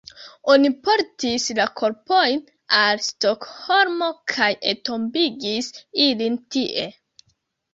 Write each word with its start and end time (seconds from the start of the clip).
Oni 0.51 0.69
portis 0.85 1.43
la 1.59 1.65
korpojn 1.81 2.41
al 2.79 3.03
Stokholmo 3.09 4.09
kaj 4.33 4.49
entombigis 4.73 5.71
ilin 6.07 6.41
tie. 6.57 6.91